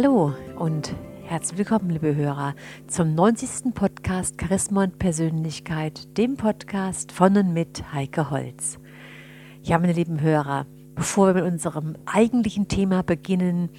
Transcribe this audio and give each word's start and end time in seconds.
Hallo 0.00 0.32
und 0.56 0.94
herzlich 1.24 1.58
willkommen, 1.58 1.90
liebe 1.90 2.14
Hörer, 2.14 2.54
zum 2.86 3.16
90. 3.16 3.74
Podcast 3.74 4.40
Charisma 4.40 4.84
und 4.84 5.00
Persönlichkeit, 5.00 6.16
dem 6.16 6.36
Podcast 6.36 7.10
von 7.10 7.36
und 7.36 7.52
mit 7.52 7.92
Heike 7.92 8.30
Holz. 8.30 8.78
Ja, 9.64 9.76
meine 9.80 9.94
lieben 9.94 10.20
Hörer, 10.20 10.66
bevor 10.94 11.26
wir 11.26 11.42
mit 11.42 11.52
unserem 11.52 11.96
eigentlichen 12.06 12.68
Thema 12.68 13.02
beginnen, 13.02 13.70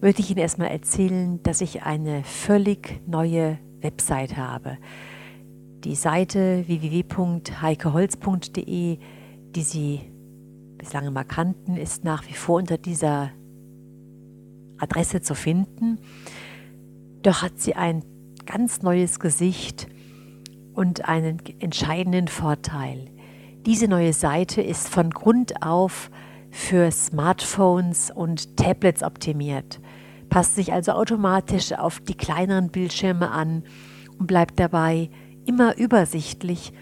möchte 0.00 0.22
ich 0.22 0.30
Ihnen 0.30 0.38
erstmal 0.38 0.68
erzählen, 0.68 1.42
dass 1.42 1.60
ich 1.60 1.82
eine 1.82 2.22
völlig 2.22 3.00
neue 3.08 3.58
Website 3.80 4.36
habe. 4.36 4.78
Die 5.82 5.96
Seite 5.96 6.68
www.heikeholz.de, 6.68 8.98
die 9.56 9.62
Sie 9.62 10.02
bislang 10.76 11.08
immer 11.08 11.24
kannten, 11.24 11.76
ist 11.76 12.04
nach 12.04 12.28
wie 12.28 12.34
vor 12.34 12.58
unter 12.58 12.78
dieser 12.78 13.32
Adresse 14.78 15.20
zu 15.20 15.34
finden. 15.34 15.98
Doch 17.22 17.42
hat 17.42 17.58
sie 17.58 17.74
ein 17.74 18.04
ganz 18.46 18.82
neues 18.82 19.20
Gesicht 19.20 19.88
und 20.74 21.08
einen 21.08 21.42
entscheidenden 21.58 22.28
Vorteil. 22.28 23.10
Diese 23.66 23.88
neue 23.88 24.12
Seite 24.12 24.62
ist 24.62 24.88
von 24.88 25.10
Grund 25.10 25.62
auf 25.62 26.10
für 26.50 26.90
Smartphones 26.90 28.10
und 28.10 28.56
Tablets 28.56 29.02
optimiert, 29.02 29.80
passt 30.30 30.54
sich 30.54 30.72
also 30.72 30.92
automatisch 30.92 31.72
auf 31.72 32.00
die 32.00 32.16
kleineren 32.16 32.70
Bildschirme 32.70 33.30
an 33.30 33.64
und 34.18 34.26
bleibt 34.26 34.58
dabei 34.58 35.10
immer 35.44 35.76
übersichtlich 35.76 36.72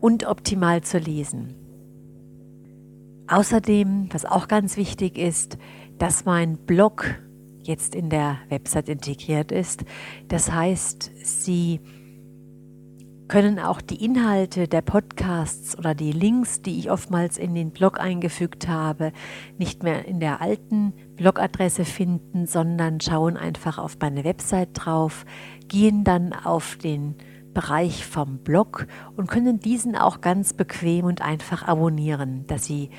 und 0.00 0.26
optimal 0.26 0.82
zu 0.82 0.98
lesen. 0.98 1.54
Außerdem, 3.26 4.08
was 4.12 4.24
auch 4.24 4.48
ganz 4.48 4.76
wichtig 4.76 5.16
ist, 5.16 5.58
dass 5.98 6.24
mein 6.24 6.58
Blog 6.58 7.14
jetzt 7.66 7.94
in 7.94 8.10
der 8.10 8.38
Website 8.48 8.88
integriert 8.88 9.52
ist. 9.52 9.84
Das 10.28 10.52
heißt, 10.52 11.10
Sie 11.22 11.80
können 13.28 13.58
auch 13.58 13.80
die 13.80 14.04
Inhalte 14.04 14.68
der 14.68 14.82
Podcasts 14.82 15.78
oder 15.78 15.94
die 15.94 16.12
Links, 16.12 16.60
die 16.60 16.78
ich 16.78 16.90
oftmals 16.90 17.38
in 17.38 17.54
den 17.54 17.70
Blog 17.70 17.98
eingefügt 17.98 18.68
habe, 18.68 19.12
nicht 19.58 19.82
mehr 19.82 20.06
in 20.06 20.20
der 20.20 20.40
alten 20.42 20.92
Blogadresse 21.16 21.84
finden, 21.84 22.46
sondern 22.46 23.00
schauen 23.00 23.36
einfach 23.36 23.78
auf 23.78 23.96
meine 24.00 24.24
Website 24.24 24.70
drauf, 24.74 25.24
gehen 25.68 26.04
dann 26.04 26.32
auf 26.32 26.76
den 26.76 27.14
Bereich 27.54 28.04
vom 28.04 28.38
Blog 28.38 28.86
und 29.16 29.28
können 29.28 29.58
diesen 29.58 29.96
auch 29.96 30.20
ganz 30.20 30.52
bequem 30.52 31.06
und 31.06 31.22
einfach 31.22 31.66
abonnieren, 31.66 32.46
dass 32.46 32.66
Sie 32.66 32.90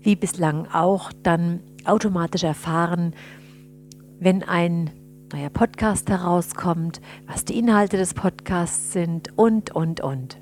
wie 0.00 0.16
bislang 0.16 0.66
auch 0.66 1.12
dann 1.22 1.60
automatisch 1.84 2.42
erfahren, 2.42 3.14
wenn 4.22 4.44
ein 4.44 4.90
neuer 5.32 5.50
Podcast 5.50 6.08
herauskommt, 6.08 7.00
was 7.26 7.44
die 7.44 7.58
Inhalte 7.58 7.96
des 7.96 8.14
Podcasts 8.14 8.92
sind 8.92 9.36
und, 9.36 9.74
und, 9.74 10.00
und. 10.00 10.40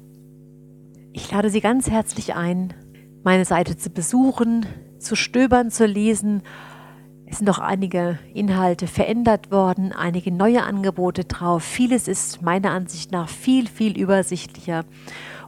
Ich 1.14 1.30
lade 1.30 1.48
Sie 1.48 1.62
ganz 1.62 1.88
herzlich 1.88 2.34
ein, 2.34 2.74
meine 3.24 3.46
Seite 3.46 3.78
zu 3.78 3.88
besuchen, 3.88 4.66
zu 4.98 5.16
stöbern, 5.16 5.70
zu 5.70 5.86
lesen. 5.86 6.42
Es 7.24 7.38
sind 7.38 7.46
noch 7.46 7.58
einige 7.58 8.18
Inhalte 8.34 8.86
verändert 8.86 9.50
worden, 9.50 9.92
einige 9.92 10.30
neue 10.30 10.62
Angebote 10.62 11.24
drauf. 11.24 11.62
Vieles 11.62 12.06
ist 12.06 12.42
meiner 12.42 12.72
Ansicht 12.72 13.12
nach 13.12 13.30
viel, 13.30 13.66
viel 13.66 13.98
übersichtlicher 13.98 14.84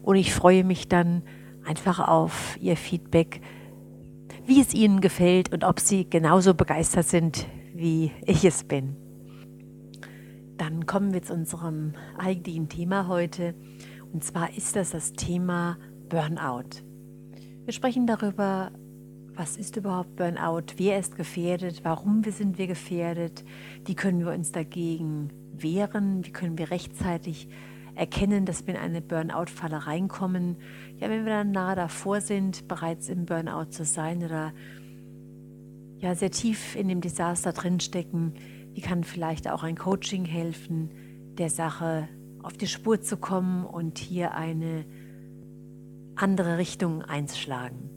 und 0.00 0.16
ich 0.16 0.32
freue 0.32 0.64
mich 0.64 0.88
dann 0.88 1.22
einfach 1.66 1.98
auf 1.98 2.56
Ihr 2.62 2.78
Feedback, 2.78 3.42
wie 4.46 4.62
es 4.62 4.72
Ihnen 4.72 5.02
gefällt 5.02 5.52
und 5.52 5.64
ob 5.64 5.80
Sie 5.80 6.08
genauso 6.08 6.54
begeistert 6.54 7.06
sind 7.06 7.46
wie 7.82 8.12
ich 8.24 8.44
es 8.44 8.62
bin. 8.62 8.96
Dann 10.56 10.86
kommen 10.86 11.12
wir 11.12 11.22
zu 11.22 11.34
unserem 11.34 11.94
eigentlichen 12.16 12.68
Thema 12.68 13.08
heute. 13.08 13.56
Und 14.12 14.22
zwar 14.22 14.56
ist 14.56 14.76
das 14.76 14.90
das 14.90 15.12
Thema 15.14 15.76
Burnout. 16.08 16.84
Wir 17.64 17.72
sprechen 17.72 18.06
darüber, 18.06 18.70
was 19.34 19.56
ist 19.56 19.76
überhaupt 19.76 20.14
Burnout, 20.14 20.74
wer 20.76 21.00
ist 21.00 21.16
gefährdet, 21.16 21.80
warum 21.82 22.22
sind 22.22 22.56
wir 22.56 22.68
gefährdet, 22.68 23.44
wie 23.84 23.96
können 23.96 24.20
wir 24.20 24.32
uns 24.32 24.52
dagegen 24.52 25.30
wehren, 25.52 26.24
wie 26.24 26.30
können 26.30 26.58
wir 26.58 26.70
rechtzeitig 26.70 27.48
erkennen, 27.96 28.46
dass 28.46 28.66
wir 28.66 28.74
in 28.74 28.80
eine 28.80 29.02
Burnout-Falle 29.02 29.88
reinkommen. 29.88 30.56
Ja, 30.98 31.10
wenn 31.10 31.24
wir 31.24 31.32
dann 31.32 31.50
nahe 31.50 31.74
davor 31.74 32.20
sind, 32.20 32.68
bereits 32.68 33.08
im 33.08 33.26
Burnout 33.26 33.70
zu 33.70 33.84
sein 33.84 34.22
oder 34.22 34.52
ja 36.02 36.16
sehr 36.16 36.32
tief 36.32 36.74
in 36.74 36.88
dem 36.88 37.00
Desaster 37.00 37.52
drinstecken, 37.52 38.34
wie 38.74 38.80
kann 38.80 39.04
vielleicht 39.04 39.48
auch 39.48 39.62
ein 39.62 39.76
Coaching 39.76 40.24
helfen, 40.24 40.90
der 41.38 41.48
Sache 41.48 42.08
auf 42.42 42.54
die 42.54 42.66
Spur 42.66 43.00
zu 43.00 43.16
kommen 43.16 43.64
und 43.64 43.98
hier 43.98 44.34
eine 44.34 44.84
andere 46.16 46.58
Richtung 46.58 47.02
einzuschlagen. 47.02 47.88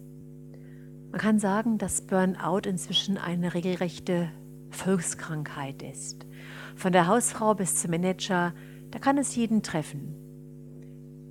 Man 1.12 1.20
kann 1.20 1.40
sagen, 1.40 1.78
dass 1.80 2.06
Burnout 2.06 2.68
inzwischen 2.68 3.18
eine 3.18 3.54
regelrechte 3.54 4.30
Volkskrankheit 4.70 5.82
ist. 5.82 6.28
Von 6.76 6.92
der 6.92 7.08
Hausfrau 7.08 7.56
bis 7.56 7.82
zum 7.82 7.92
Manager, 7.92 8.54
da 8.92 9.00
kann 9.00 9.18
es 9.18 9.36
jeden 9.36 9.64
treffen. 9.64 10.14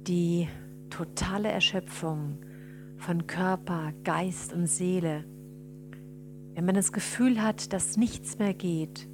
Die 0.09 0.49
totale 0.91 1.51
Erschöpfung 1.51 2.39
von 2.97 3.27
Körper, 3.27 3.93
Geist 4.03 4.53
und 4.53 4.67
Seele 4.67 5.25
wenn 6.54 6.65
man 6.65 6.75
das 6.75 6.92
Gefühl 6.92 7.42
hat, 7.42 7.72
dass 7.72 7.97
nichts 7.97 8.38
mehr 8.38 8.54
geht, 8.54 9.09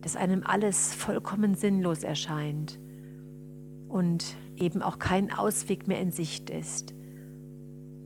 dass 0.00 0.16
einem 0.16 0.42
alles 0.44 0.94
vollkommen 0.94 1.54
sinnlos 1.54 2.02
erscheint 2.02 2.78
und 3.88 4.36
eben 4.56 4.82
auch 4.82 4.98
kein 4.98 5.32
Ausweg 5.32 5.86
mehr 5.86 6.00
in 6.00 6.10
Sicht 6.10 6.50
ist, 6.50 6.94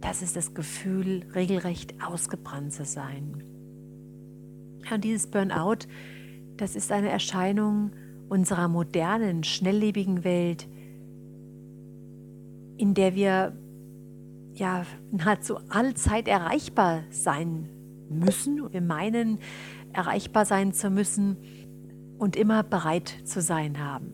das 0.01 0.23
ist 0.23 0.35
das 0.35 0.55
Gefühl, 0.55 1.25
regelrecht 1.35 1.95
ausgebrannt 2.05 2.73
zu 2.73 2.85
sein. 2.85 3.45
Und 4.93 5.05
dieses 5.05 5.29
Burnout, 5.29 5.87
das 6.57 6.75
ist 6.75 6.91
eine 6.91 7.09
Erscheinung 7.09 7.93
unserer 8.29 8.67
modernen, 8.67 9.45
schnelllebigen 9.45 10.25
Welt, 10.25 10.67
in 12.77 12.95
der 12.95 13.15
wir 13.15 13.57
ja 14.55 14.85
nahezu 15.13 15.59
allzeit 15.69 16.27
erreichbar 16.27 17.05
sein 17.11 17.69
müssen. 18.13 18.73
Wir 18.73 18.81
meinen, 18.81 19.39
erreichbar 19.93 20.45
sein 20.45 20.73
zu 20.73 20.91
müssen 20.91 21.37
und 22.19 22.37
immer 22.37 22.63
bereit 22.63 23.15
zu 23.25 23.41
sein 23.41 23.79
haben. 23.79 24.13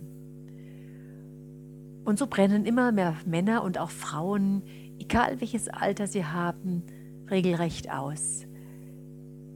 Und 2.05 2.19
so 2.19 2.27
brennen 2.27 2.65
immer 2.65 2.91
mehr 2.91 3.17
Männer 3.27 3.63
und 3.63 3.79
auch 3.79 3.91
Frauen, 3.91 4.63
egal 4.99 5.41
welches 5.41 5.69
Alter 5.69 6.07
sie 6.07 6.25
haben, 6.25 6.83
regelrecht 7.31 7.91
aus. 7.93 8.47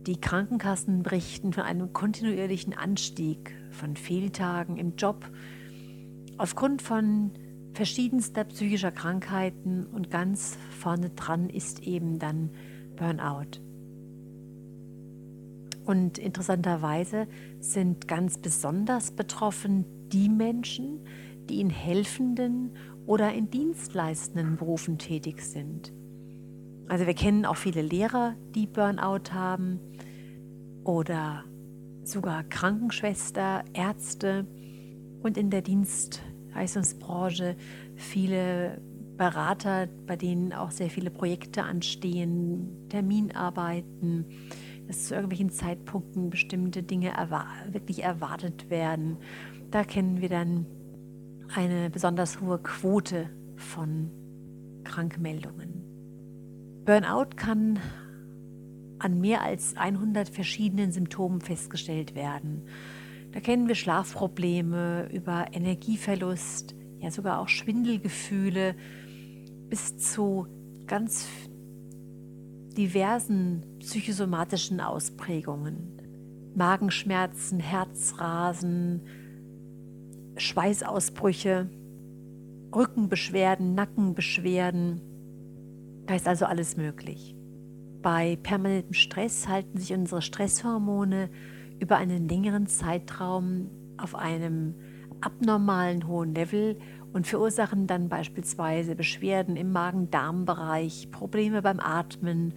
Die 0.07 0.21
Krankenkassen 0.21 1.03
berichten 1.03 1.53
von 1.53 1.63
einem 1.63 1.93
kontinuierlichen 1.93 2.75
Anstieg 2.75 3.55
von 3.71 3.97
Fehltagen 3.97 4.77
im 4.77 4.97
Job 4.97 5.31
aufgrund 6.39 6.83
von 6.83 7.31
verschiedenster 7.73 8.45
psychischer 8.45 8.93
Krankheiten 8.93 9.87
und 9.87 10.11
ganz 10.11 10.59
vorne 10.79 11.11
dran 11.11 11.49
ist 11.49 11.81
eben 11.81 12.19
dann 12.19 12.51
Burnout. 12.97 13.61
Und 15.85 16.19
interessanterweise 16.19 17.27
sind 17.59 18.07
ganz 18.07 18.39
besonders 18.39 19.11
betroffen 19.11 19.85
die 20.09 20.29
Menschen, 20.29 21.07
die 21.49 21.61
in 21.61 21.71
helfenden 21.71 22.77
oder 23.07 23.33
in 23.33 23.51
dienstleistenden 23.51 24.57
Berufen 24.57 24.99
tätig 24.99 25.43
sind. 25.43 25.93
Also 26.89 27.07
wir 27.07 27.15
kennen 27.15 27.47
auch 27.47 27.57
viele 27.57 27.83
Lehrer, 27.83 28.37
die 28.55 28.67
Burnout 28.67 29.33
haben 29.33 29.81
oder 30.85 31.45
sogar 32.05 32.45
Krankenschwester, 32.45 33.65
Ärzte 33.73 34.47
und 35.23 35.37
in 35.39 35.51
der 35.51 35.63
Dienstleistungsbranche 35.63 37.57
viele 37.97 38.81
Berater, 39.17 39.89
bei 40.07 40.17
denen 40.17 40.53
auch 40.53 40.71
sehr 40.71 40.91
viele 40.91 41.11
Projekte 41.11 41.63
anstehen, 41.63 42.89
Terminarbeiten, 42.89 44.27
dass 44.93 45.07
zu 45.07 45.15
irgendwelchen 45.15 45.49
Zeitpunkten 45.49 46.29
bestimmte 46.29 46.83
Dinge 46.83 47.15
erwar 47.15 47.47
wirklich 47.71 48.03
erwartet 48.03 48.69
werden. 48.69 49.17
Da 49.71 49.85
kennen 49.85 50.21
wir 50.21 50.29
dann 50.29 50.67
eine 51.55 51.89
besonders 51.89 52.43
hohe 52.43 52.59
Quote 52.59 53.31
von 53.57 54.11
Krankmeldungen. 54.85 55.83
Burnout 56.85 57.37
kann 57.37 57.79
an 58.99 59.19
mehr 59.19 59.41
als 59.41 59.79
100 59.79 60.29
verschiedenen 60.29 60.93
Symptomen 60.93 61.41
festgestellt 61.41 62.15
werden. 62.15 62.67
Da 63.33 63.41
kennen 63.41 63.69
wir 63.69 63.77
Schlafprobleme 63.77 65.09
über 65.11 65.47
Energieverlust, 65.53 66.75
ja 66.99 67.11
sogar 67.11 67.41
auch 67.41 67.49
Schwindelgefühle 67.49 68.75
bis 69.71 69.97
zu 69.97 70.47
ganz 70.87 71.27
diversen 72.75 73.65
psychosomatischen 73.79 74.81
Ausprägungen. 74.81 75.99
Magenschmerzen, 76.55 77.61
Herzrasen, 77.61 79.03
Schweißausbrüche, 80.37 81.71
Rückenbeschwerden, 82.75 83.75
Nackenbeschwerden. 83.75 85.01
Da 86.07 86.15
ist 86.15 86.29
also 86.29 86.45
alles 86.45 86.77
möglich. 86.77 87.35
Bei 88.03 88.37
permanentem 88.43 88.95
Stress 88.95 89.49
halten 89.49 89.79
sich 89.79 89.93
unsere 89.93 90.23
Stresshormone 90.23 91.31
über 91.79 91.97
einen 91.97 92.29
längeren 92.29 92.67
Zeitraum 92.67 93.71
auf 93.97 94.15
einem 94.15 94.75
abnormalen 95.21 96.07
hohen 96.07 96.35
Level 96.35 96.77
und 97.13 97.27
verursachen 97.27 97.87
dann 97.87 98.09
beispielsweise 98.09 98.95
Beschwerden 98.95 99.57
im 99.57 99.73
Magen-Darm-Bereich, 99.73 101.11
Probleme 101.11 101.63
beim 101.63 101.81
Atmen 101.81 102.55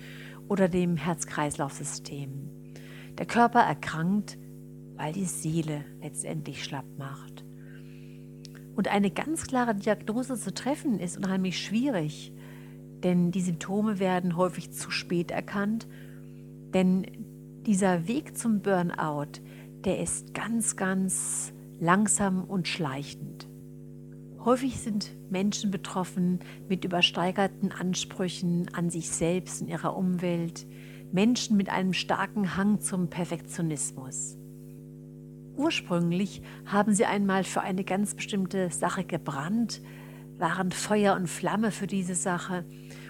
oder 0.48 0.70
dem 0.70 0.98
Herz-Kreislauf-System. 0.98 2.50
Der 3.18 3.26
Körper 3.26 3.62
erkrankt, 3.62 4.38
weil 4.96 5.14
die 5.14 5.26
Seele 5.26 5.84
letztendlich 6.02 6.64
schlapp 6.64 6.86
macht. 6.98 7.44
Und 8.76 8.90
eine 8.90 9.10
ganz 9.10 9.48
klare 9.48 9.76
Diagnose 9.76 10.38
zu 10.38 10.54
treffen 10.54 11.00
ist 11.00 11.18
unheimlich 11.18 11.60
schwierig, 11.60 12.34
denn 13.04 13.32
die 13.32 13.42
Symptome 13.42 14.00
werden 14.00 14.36
häufig 14.36 14.72
zu 14.72 14.92
spät 14.92 15.32
erkannt, 15.32 15.88
denn 16.74 17.06
dieser 17.66 18.08
Weg 18.08 18.38
zum 18.38 18.62
Burnout, 18.62 19.40
der 19.86 20.00
ist 20.00 20.34
ganz, 20.34 20.76
ganz 20.76 21.54
langsam 21.80 22.44
und 22.44 22.68
schleichend. 22.68 23.48
Häufig 24.46 24.80
sind 24.80 25.10
Menschen 25.32 25.72
betroffen 25.72 26.38
mit 26.70 26.86
übersteigerten 26.86 27.72
Ansprüchen 27.72 28.70
an 28.74 28.92
sich 28.92 29.10
selbst 29.10 29.64
und 29.64 29.70
ihrer 29.70 29.98
Umwelt, 29.98 30.68
Menschen 31.12 31.58
mit 31.58 31.70
einem 31.70 31.94
starken 31.94 32.56
Hang 32.56 32.80
zum 32.80 33.10
Perfektionismus. 33.10 34.38
Ursprünglich 35.58 36.44
haben 36.68 36.94
sie 36.94 37.06
einmal 37.06 37.44
für 37.44 37.62
eine 37.62 37.84
ganz 37.84 38.14
bestimmte 38.14 38.70
Sache 38.70 39.04
gebrannt, 39.04 39.82
waren 40.38 40.72
Feuer 40.72 41.16
und 41.16 41.28
Flamme 41.28 41.72
für 41.72 41.88
diese 41.88 42.14
Sache. 42.14 42.66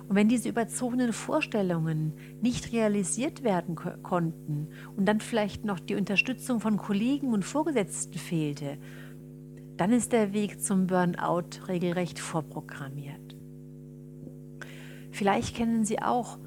Und 0.07 0.15
wenn 0.15 0.29
diese 0.29 0.47
überzogenen 0.47 1.11
Vorstellungen 1.11 2.13
nicht 2.41 2.71
realisiert 2.71 3.43
werden 3.43 3.75
ko 3.75 3.89
konnten 4.03 4.69
und 4.95 5.05
dann 5.05 5.19
vielleicht 5.19 5.65
noch 5.65 5.81
die 5.81 5.95
Unterstützung 5.95 6.61
von 6.61 6.77
Kollegen 6.77 7.33
und 7.33 7.43
Vorgesetzten 7.43 8.19
fehlte, 8.19 8.77
dann 9.77 9.91
ist 9.91 10.11
der 10.11 10.33
Weg 10.33 10.61
zum 10.61 10.87
Burnout 10.87 11.67
regelrecht 11.67 12.19
vorprogrammiert. 12.19 13.35
Vielleicht 15.11 15.55
kennen 15.55 15.85
Sie 15.85 16.01
auch 16.01 16.37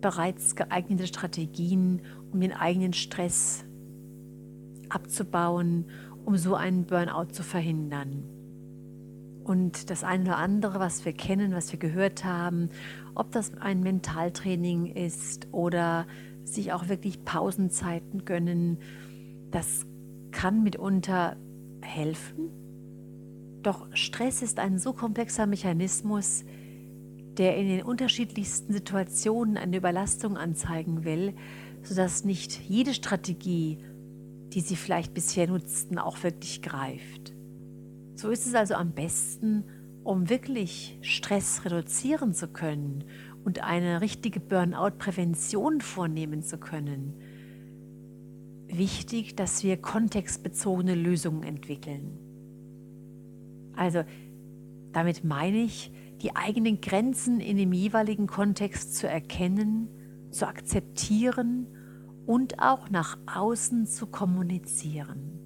bereits 0.00 0.56
geeignete 0.56 1.06
Strategien, 1.06 2.02
um 2.32 2.40
den 2.40 2.52
eigenen 2.52 2.92
Stress 2.92 3.64
abzubauen, 4.88 5.86
um 6.24 6.36
so 6.36 6.54
einen 6.54 6.86
Burnout 6.86 7.32
zu 7.32 7.42
verhindern. 7.42 8.24
Und 9.44 9.90
das 9.90 10.04
eine 10.04 10.24
oder 10.24 10.36
andere, 10.36 10.78
was 10.78 11.04
wir 11.04 11.14
kennen, 11.14 11.52
was 11.52 11.72
wir 11.72 11.78
gehört 11.78 12.24
haben, 12.24 12.68
ob 13.14 13.32
das 13.32 13.56
ein 13.58 13.80
Mentaltraining 13.80 14.86
ist 14.86 15.48
oder 15.52 16.06
sich 16.44 16.72
auch 16.72 16.88
wirklich 16.88 17.24
Pausenzeiten 17.24 18.24
gönnen, 18.24 18.78
das 19.50 19.86
kann 20.30 20.62
mitunter 20.62 21.36
helfen. 21.82 22.50
Doch 23.62 23.88
Stress 23.94 24.42
ist 24.42 24.58
ein 24.58 24.78
so 24.78 24.92
komplexer 24.92 25.46
Mechanismus, 25.46 26.44
der 27.36 27.56
in 27.56 27.68
den 27.68 27.82
unterschiedlichsten 27.82 28.72
Situationen 28.72 29.56
eine 29.56 29.76
Überlastung 29.76 30.36
anzeigen 30.36 31.04
will, 31.04 31.34
sodass 31.82 32.24
nicht 32.24 32.60
jede 32.68 32.94
Strategie, 32.94 33.78
die 34.52 34.60
Sie 34.60 34.76
vielleicht 34.76 35.14
bisher 35.14 35.46
nutzten, 35.46 35.98
auch 35.98 36.22
wirklich 36.22 36.62
greift. 36.62 37.32
So 38.14 38.30
ist 38.30 38.46
es 38.46 38.54
also 38.54 38.74
am 38.74 38.92
besten, 38.92 39.64
um 40.02 40.28
wirklich 40.28 40.98
Stress 41.02 41.64
reduzieren 41.64 42.32
zu 42.32 42.48
können 42.48 43.04
und 43.44 43.62
eine 43.62 44.00
richtige 44.00 44.40
Burnout-Prävention 44.40 45.80
vornehmen 45.80 46.42
zu 46.42 46.58
können, 46.58 47.14
wichtig, 48.68 49.36
dass 49.36 49.62
wir 49.62 49.76
kontextbezogene 49.76 50.94
Lösungen 50.94 51.42
entwickeln. 51.42 52.18
Also 53.76 54.04
damit 54.92 55.24
meine 55.24 55.58
ich, 55.58 55.92
die 56.22 56.34
eigenen 56.34 56.80
Grenzen 56.80 57.40
in 57.40 57.56
dem 57.56 57.72
jeweiligen 57.72 58.26
Kontext 58.26 58.96
zu 58.96 59.08
erkennen, 59.08 59.88
zu 60.30 60.46
akzeptieren 60.46 61.66
und 62.26 62.60
auch 62.60 62.90
nach 62.90 63.18
außen 63.26 63.86
zu 63.86 64.06
kommunizieren. 64.06 65.38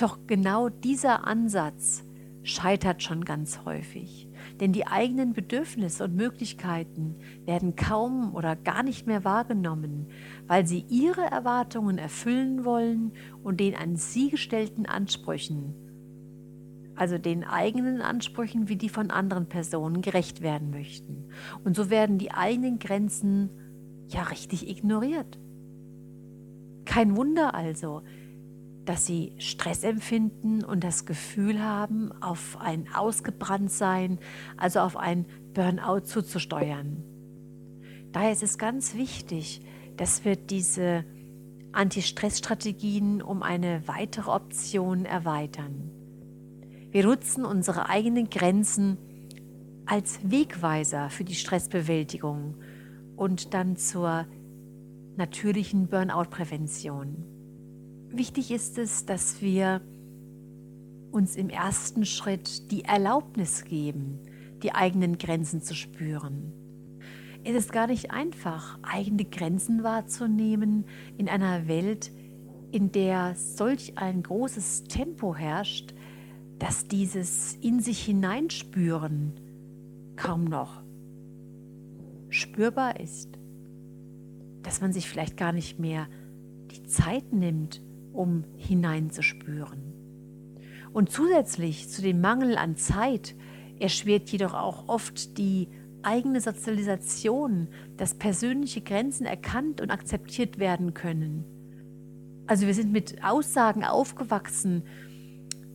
Doch 0.00 0.18
genau 0.26 0.68
dieser 0.68 1.26
Ansatz 1.26 2.04
scheitert 2.42 3.02
schon 3.02 3.24
ganz 3.24 3.60
häufig, 3.64 4.28
denn 4.60 4.72
die 4.72 4.86
eigenen 4.86 5.32
Bedürfnisse 5.32 6.04
und 6.04 6.14
Möglichkeiten 6.14 7.16
werden 7.44 7.76
kaum 7.76 8.34
oder 8.34 8.56
gar 8.56 8.82
nicht 8.82 9.06
mehr 9.06 9.24
wahrgenommen, 9.24 10.06
weil 10.46 10.66
sie 10.66 10.84
ihre 10.88 11.22
Erwartungen 11.22 11.98
erfüllen 11.98 12.64
wollen 12.64 13.12
und 13.42 13.60
den 13.60 13.74
an 13.74 13.96
sie 13.96 14.30
gestellten 14.30 14.86
Ansprüchen, 14.86 15.74
also 16.94 17.18
den 17.18 17.44
eigenen 17.44 18.00
Ansprüchen 18.00 18.68
wie 18.68 18.76
die 18.76 18.88
von 18.88 19.10
anderen 19.10 19.46
Personen, 19.46 20.02
gerecht 20.02 20.40
werden 20.40 20.70
möchten. 20.70 21.28
Und 21.64 21.76
so 21.76 21.90
werden 21.90 22.18
die 22.18 22.32
eigenen 22.32 22.78
Grenzen 22.78 23.50
ja 24.08 24.22
richtig 24.22 24.68
ignoriert. 24.68 25.38
Kein 26.84 27.16
Wunder 27.16 27.54
also, 27.54 28.02
dass 28.88 29.04
sie 29.04 29.34
Stress 29.36 29.84
empfinden 29.84 30.64
und 30.64 30.82
das 30.82 31.04
Gefühl 31.04 31.62
haben, 31.62 32.10
auf 32.22 32.56
ein 32.58 32.86
Ausgebranntsein, 32.94 34.18
also 34.56 34.80
auf 34.80 34.96
ein 34.96 35.26
Burnout 35.52 36.06
zuzusteuern. 36.06 37.04
Daher 38.12 38.32
ist 38.32 38.42
es 38.42 38.56
ganz 38.56 38.94
wichtig, 38.94 39.60
dass 39.98 40.24
wir 40.24 40.36
diese 40.36 41.04
Anti-Stress-Strategien 41.72 43.20
um 43.20 43.42
eine 43.42 43.86
weitere 43.86 44.30
Option 44.30 45.04
erweitern. 45.04 45.90
Wir 46.90 47.04
nutzen 47.04 47.44
unsere 47.44 47.90
eigenen 47.90 48.30
Grenzen 48.30 48.96
als 49.84 50.18
Wegweiser 50.22 51.10
für 51.10 51.24
die 51.24 51.34
Stressbewältigung 51.34 52.54
und 53.16 53.52
dann 53.52 53.76
zur 53.76 54.26
natürlichen 55.16 55.88
Burnout-Prävention. 55.88 57.37
Wichtig 58.10 58.50
ist 58.50 58.78
es, 58.78 59.04
dass 59.04 59.42
wir 59.42 59.82
uns 61.10 61.36
im 61.36 61.50
ersten 61.50 62.04
Schritt 62.04 62.70
die 62.70 62.84
Erlaubnis 62.84 63.64
geben, 63.64 64.20
die 64.62 64.74
eigenen 64.74 65.18
Grenzen 65.18 65.62
zu 65.62 65.74
spüren. 65.74 66.52
Es 67.44 67.54
ist 67.54 67.72
gar 67.72 67.86
nicht 67.86 68.10
einfach, 68.10 68.78
eigene 68.82 69.24
Grenzen 69.24 69.82
wahrzunehmen 69.82 70.84
in 71.16 71.28
einer 71.28 71.68
Welt, 71.68 72.10
in 72.72 72.92
der 72.92 73.34
solch 73.34 73.96
ein 73.96 74.22
großes 74.22 74.84
Tempo 74.84 75.34
herrscht, 75.34 75.94
dass 76.58 76.88
dieses 76.88 77.54
in 77.60 77.80
sich 77.80 78.04
hineinspüren 78.04 79.34
kaum 80.16 80.44
noch 80.44 80.82
spürbar 82.30 83.00
ist. 83.00 83.38
Dass 84.62 84.80
man 84.80 84.92
sich 84.92 85.08
vielleicht 85.08 85.36
gar 85.36 85.52
nicht 85.52 85.78
mehr 85.78 86.08
die 86.70 86.82
Zeit 86.82 87.32
nimmt, 87.32 87.80
um 88.12 88.44
hineinzuspüren. 88.56 89.94
Und 90.92 91.10
zusätzlich 91.10 91.88
zu 91.88 92.02
dem 92.02 92.20
Mangel 92.20 92.56
an 92.56 92.76
Zeit 92.76 93.34
erschwert 93.78 94.30
jedoch 94.30 94.54
auch 94.54 94.88
oft 94.88 95.38
die 95.38 95.68
eigene 96.02 96.40
Sozialisation, 96.40 97.68
dass 97.96 98.14
persönliche 98.14 98.80
Grenzen 98.80 99.26
erkannt 99.26 99.80
und 99.80 99.90
akzeptiert 99.90 100.58
werden 100.58 100.94
können. 100.94 101.44
Also 102.46 102.66
wir 102.66 102.74
sind 102.74 102.92
mit 102.92 103.22
Aussagen 103.22 103.84
aufgewachsen, 103.84 104.84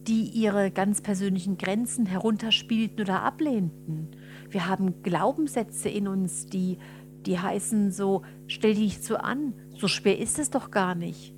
die 0.07 0.23
ihre 0.23 0.71
ganz 0.71 1.01
persönlichen 1.01 1.57
Grenzen 1.57 2.05
herunterspielten 2.05 3.01
oder 3.01 3.21
ablehnten. 3.21 4.09
Wir 4.49 4.67
haben 4.67 5.01
Glaubenssätze 5.03 5.89
in 5.89 6.07
uns, 6.07 6.47
die, 6.47 6.77
die 7.25 7.39
heißen 7.39 7.91
so, 7.91 8.23
stell 8.47 8.73
dich 8.73 8.81
nicht 8.81 9.03
so 9.03 9.15
an, 9.15 9.53
so 9.77 9.87
schwer 9.87 10.19
ist 10.19 10.39
es 10.39 10.49
doch 10.49 10.71
gar 10.71 10.95
nicht. 10.95 11.35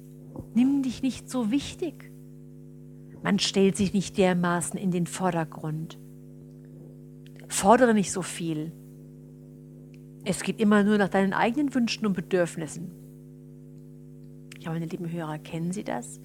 Nimm 0.53 0.83
dich 0.83 1.01
nicht 1.01 1.29
so 1.29 1.51
wichtig. 1.51 2.11
Man 3.23 3.39
stellt 3.39 3.75
sich 3.75 3.93
nicht 3.93 4.17
dermaßen 4.17 4.79
in 4.79 4.91
den 4.91 5.07
Vordergrund. 5.07 5.97
Fordere 7.47 7.93
nicht 7.93 8.11
so 8.11 8.21
viel. 8.21 8.71
Es 10.23 10.43
geht 10.43 10.59
immer 10.59 10.83
nur 10.83 10.97
nach 10.97 11.09
deinen 11.09 11.33
eigenen 11.33 11.73
Wünschen 11.73 12.05
und 12.05 12.13
Bedürfnissen. 12.13 12.91
Ja, 14.59 14.71
meine 14.71 14.87
lieben 14.87 15.11
Hörer, 15.11 15.37
kennen 15.37 15.71
Sie 15.71 15.83
das? 15.83 16.19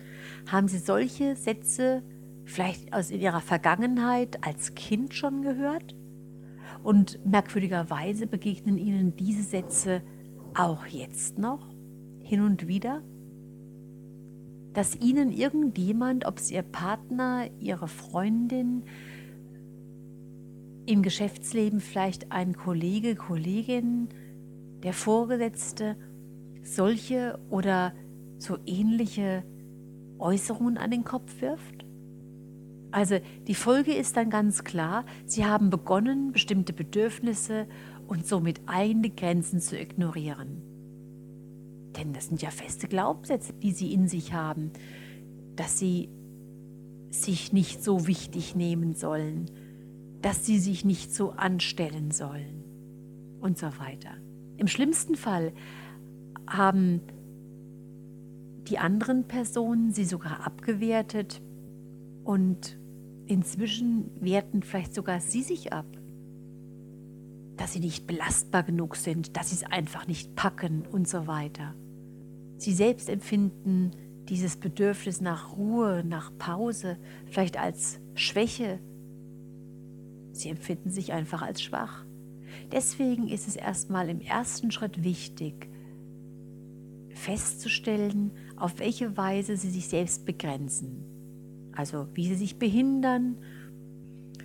Haben 0.51 0.69
Sie 0.69 0.79
solche 0.79 1.37
Sätze 1.37 2.03
vielleicht 2.45 2.93
aus 2.95 3.11
Ihrer 3.11 3.41
Vergangenheit 3.41 4.45
als 4.47 4.75
Kind 4.75 5.13
schon 5.13 5.43
gehört? 5.43 5.95
Und 6.83 7.25
merkwürdigerweise 7.27 8.27
begegnen 8.27 8.79
Ihnen 8.79 9.15
diese 9.15 9.43
Sätze 9.43 10.03
auch 10.55 10.87
jetzt 10.87 11.39
noch, 11.39 11.75
hin 12.21 12.41
und 12.41 12.67
wieder? 12.67 13.03
Dass 14.73 14.97
ihnen 14.97 15.33
irgendjemand, 15.33 16.27
ob 16.27 16.39
es 16.39 16.51
ihr 16.51 16.63
Partner, 16.63 17.49
ihre 17.59 17.89
Freundin, 17.89 18.85
im 20.87 21.03
Geschäftsleben 21.03 21.81
vielleicht 21.81 22.33
ein 22.33 22.57
Kollege, 22.57 23.15
Kollegin, 23.15 24.09
der 24.83 24.93
Vorgesetzte, 24.93 25.97
solche 26.63 27.39
oder 27.51 27.93
so 28.39 28.59
ähnliche 28.67 29.45
Äußerungen 30.19 30.79
an 30.79 30.91
den 30.91 31.05
Kopf 31.05 31.41
wirft? 31.41 31.85
Also 32.91 33.19
die 33.47 33.55
Folge 33.55 33.95
ist 33.95 34.17
dann 34.17 34.31
ganz 34.31 34.65
klar, 34.65 35.05
sie 35.25 35.45
haben 35.45 35.71
begonnen, 35.71 36.33
bestimmte 36.33 36.73
Bedürfnisse 36.73 37.69
und 38.09 38.27
somit 38.27 38.61
eigene 38.67 39.11
Grenzen 39.11 39.61
zu 39.61 39.79
ignorieren. 39.79 40.70
Denn 41.97 42.13
das 42.13 42.29
sind 42.29 42.43
ja 42.43 42.51
feste 42.51 42.89
Glaubenssätze, 42.89 43.53
die 43.53 43.73
sie 43.73 43.93
in 43.93 44.09
sich 44.09 44.33
haben, 44.33 44.71
dass 45.57 45.79
sie 45.79 46.09
sich 47.11 47.53
nicht 47.53 47.83
so 47.83 48.07
wichtig 48.07 48.55
nehmen 48.55 48.95
sollen, 48.95 49.51
dass 50.23 50.47
sie 50.47 50.59
sich 50.59 50.85
nicht 50.85 51.15
so 51.15 51.31
anstellen 51.31 52.11
sollen 52.11 52.65
und 53.41 53.59
so 53.59 53.67
weiter. 53.79 54.11
Im 54.57 54.69
schlimmsten 54.69 55.15
Fall 55.17 55.53
haben 56.47 57.01
die 58.69 58.79
anderen 58.79 59.27
Personen 59.27 59.93
sie 59.93 60.05
sogar 60.05 60.47
abgewertet 60.47 61.43
und 62.25 62.79
inzwischen 63.27 64.11
werten 64.21 64.63
vielleicht 64.63 64.95
sogar 64.95 65.21
sie 65.21 65.43
sich 65.43 65.73
ab, 65.73 65.87
dass 67.61 67.75
sie 67.75 67.81
nicht 67.81 68.07
belastbar 68.07 68.63
genug 68.63 68.97
sind, 68.97 69.37
dass 69.37 69.51
sie 69.51 69.57
es 69.57 69.65
einfach 69.65 70.07
nicht 70.07 70.35
packen 70.35 70.87
und 70.87 71.07
so 71.07 71.27
weiter. 71.27 71.75
Sie 72.57 72.73
selbst 72.73 73.11
empfinden 73.11 73.91
dieses 74.31 74.57
Bedürfnis 74.57 75.21
nach 75.21 75.59
Ruhe, 75.59 76.03
nach 76.03 76.33
Pause, 76.39 76.97
vielleicht 77.27 77.59
als 77.59 78.01
Schwäche. 78.15 78.79
Sie 80.33 80.49
empfinden 80.49 80.89
sich 80.89 81.13
einfach 81.13 81.43
als 81.43 81.61
schwach. 81.61 82.07
Deswegen 82.73 83.29
ist 83.29 83.47
es 83.47 83.57
erstmal 83.57 84.09
im 84.09 84.23
ersten 84.23 84.71
Schritt 84.71 85.05
wichtig, 85.05 85.69
festzustellen, 87.11 88.31
auf 88.57 88.79
welche 88.79 89.19
Weise 89.19 89.59
sie 89.59 89.71
sich 89.71 89.89
selbst 89.89 90.25
begrenzen. 90.25 91.05
Also 91.73 92.09
wie 92.15 92.27
sie 92.27 92.37
sich 92.37 92.59
behindern. 92.59 93.37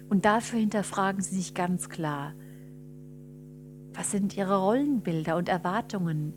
Und 0.09 0.25
dafür 0.25 0.59
hinterfragen 0.59 1.21
sie 1.21 1.35
sich 1.37 1.53
ganz 1.53 1.87
klar, 1.87 2.33
was 3.95 4.11
sind 4.11 4.35
ihre 4.35 4.59
Rollenbilder 4.59 5.37
und 5.37 5.47
Erwartungen? 5.47 6.33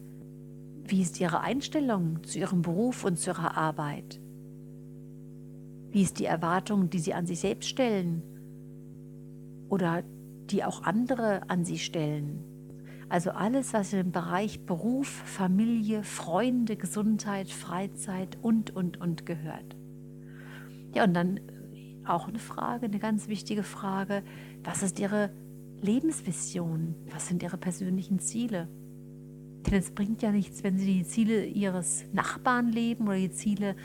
Wie 0.84 1.02
ist 1.02 1.20
ihre 1.20 1.40
Einstellung 1.40 2.22
zu 2.22 2.38
ihrem 2.38 2.62
Beruf 2.62 3.04
und 3.04 3.18
zu 3.18 3.30
ihrer 3.30 3.56
Arbeit? 3.56 4.20
Wie 5.90 6.02
ist 6.02 6.18
die 6.18 6.26
Erwartung, 6.26 6.88
die 6.88 6.98
sie 6.98 7.14
an 7.14 7.26
sich 7.26 7.40
selbst 7.40 7.68
stellen 7.68 8.22
oder 9.68 10.02
die 10.50 10.64
auch 10.64 10.82
andere 10.82 11.48
an 11.50 11.64
sie 11.64 11.78
stellen? 11.78 12.44
Also 13.08 13.30
alles, 13.30 13.72
was 13.72 13.92
im 13.92 14.12
Bereich 14.12 14.64
Beruf, 14.66 15.08
Familie, 15.08 16.04
Freunde, 16.04 16.76
Gesundheit, 16.76 17.48
Freizeit 17.48 18.36
und, 18.42 18.74
und, 18.76 19.00
und 19.00 19.24
gehört. 19.24 19.76
Ja, 20.94 21.04
und 21.04 21.14
dann 21.14 21.40
auch 22.04 22.28
eine 22.28 22.38
Frage, 22.38 22.86
eine 22.86 22.98
ganz 22.98 23.28
wichtige 23.28 23.62
Frage, 23.62 24.22
was 24.62 24.82
ist 24.82 24.98
Ihre 24.98 25.30
Lebensvision? 25.80 26.94
Was 27.12 27.28
sind 27.28 27.42
Ihre 27.42 27.56
persönlichen 27.56 28.18
Ziele? 28.18 28.68
Denn 29.66 29.74
es 29.74 29.90
bringt 29.90 30.22
ja 30.22 30.32
nichts, 30.32 30.62
wenn 30.62 30.78
Sie 30.78 30.86
die 30.86 31.04
Ziele 31.04 31.44
Ihres 31.44 32.04
Nachbarn 32.12 32.70
leben 32.70 33.04
oder 33.06 33.18
die 33.18 33.30
Ziele 33.30 33.76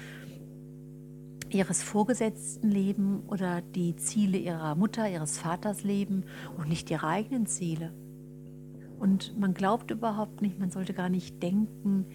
Ihres 1.50 1.84
Vorgesetzten 1.84 2.70
leben 2.70 3.24
oder 3.28 3.62
die 3.62 3.96
Ziele 3.96 4.38
Ihrer 4.38 4.76
Mutter, 4.76 5.10
Ihres 5.10 5.38
Vaters 5.38 5.84
leben 5.84 6.24
und 6.58 6.68
nicht 6.68 6.90
Ihre 6.90 7.08
eigenen 7.08 7.46
Ziele. 7.46 7.94
Und 9.00 9.38
man 9.38 9.54
glaubt 9.54 9.92
überhaupt 9.92 10.42
nicht, 10.42 10.60
man 10.60 10.72
sollte 10.72 10.94
gar 10.94 11.10
nicht 11.10 11.44
denken, 11.44 12.06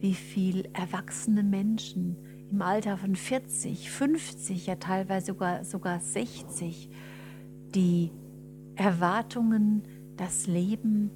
wie 0.00 0.14
viel 0.14 0.68
erwachsene 0.74 1.42
Menschen 1.42 2.16
im 2.50 2.62
Alter 2.62 2.96
von 2.98 3.16
40, 3.16 3.90
50, 3.90 4.66
ja 4.66 4.76
teilweise 4.76 5.28
sogar, 5.28 5.64
sogar 5.64 6.00
60, 6.00 6.88
die 7.74 8.10
Erwartungen, 8.78 9.82
das 10.16 10.46
Leben 10.46 11.10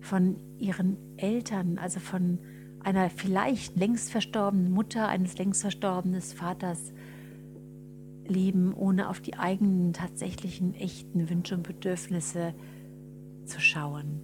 von 0.00 0.36
ihren 0.56 0.96
Eltern, 1.16 1.76
also 1.76 1.98
von 1.98 2.38
einer 2.80 3.10
vielleicht 3.10 3.76
längst 3.76 4.12
verstorbenen 4.12 4.70
Mutter, 4.70 5.08
eines 5.08 5.36
längst 5.36 5.62
verstorbenen 5.62 6.20
Vaters 6.22 6.92
leben, 8.24 8.72
ohne 8.72 9.08
auf 9.08 9.20
die 9.20 9.36
eigenen 9.36 9.92
tatsächlichen 9.92 10.74
echten 10.74 11.28
Wünsche 11.28 11.56
und 11.56 11.64
Bedürfnisse 11.64 12.54
zu 13.44 13.60
schauen. 13.60 14.20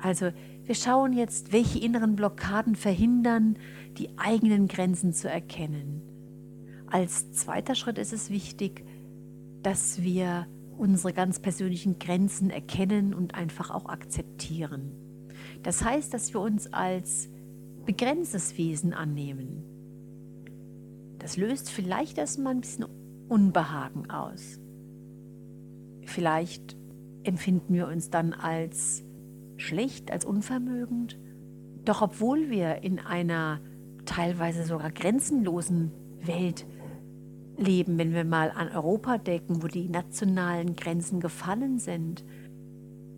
Also 0.00 0.32
wir 0.64 0.74
schauen 0.74 1.12
jetzt, 1.12 1.52
welche 1.52 1.78
inneren 1.78 2.16
Blockaden 2.16 2.74
verhindern, 2.74 3.56
die 3.96 4.18
eigenen 4.18 4.66
Grenzen 4.66 5.12
zu 5.12 5.30
erkennen. 5.30 6.02
Als 6.88 7.30
zweiter 7.32 7.76
Schritt 7.76 7.98
ist 7.98 8.12
es 8.12 8.28
wichtig, 8.28 8.84
dass 9.62 10.02
wir 10.02 10.48
unsere 10.76 11.12
ganz 11.12 11.40
persönlichen 11.40 11.98
Grenzen 11.98 12.50
erkennen 12.50 13.14
und 13.14 13.34
einfach 13.34 13.70
auch 13.70 13.86
akzeptieren. 13.86 14.92
Das 15.62 15.84
heißt, 15.84 16.12
dass 16.12 16.32
wir 16.34 16.40
uns 16.40 16.72
als 16.72 17.28
begrenztes 17.84 18.56
Wesen 18.58 18.92
annehmen. 18.92 19.64
Das 21.18 21.36
löst 21.36 21.70
vielleicht 21.70 22.18
erstmal 22.18 22.54
ein 22.54 22.60
bisschen 22.60 22.86
Unbehagen 23.28 24.10
aus. 24.10 24.60
Vielleicht 26.04 26.76
empfinden 27.22 27.74
wir 27.74 27.86
uns 27.86 28.10
dann 28.10 28.32
als 28.32 29.04
schlecht, 29.56 30.10
als 30.10 30.24
unvermögend. 30.24 31.18
Doch 31.84 32.02
obwohl 32.02 32.50
wir 32.50 32.82
in 32.82 32.98
einer 32.98 33.60
teilweise 34.04 34.64
sogar 34.64 34.90
grenzenlosen 34.90 35.92
Welt 36.20 36.66
leben, 37.62 37.98
wenn 37.98 38.12
wir 38.12 38.24
mal 38.24 38.50
an 38.50 38.68
Europa 38.68 39.18
denken, 39.18 39.62
wo 39.62 39.66
die 39.66 39.88
nationalen 39.88 40.76
Grenzen 40.76 41.20
gefallen 41.20 41.78
sind, 41.78 42.24